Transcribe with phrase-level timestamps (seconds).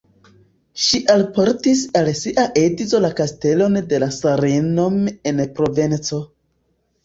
[0.85, 5.01] Ŝi alportis al sia edzo la kastelon de Sarenom
[5.35, 6.27] en Provenco.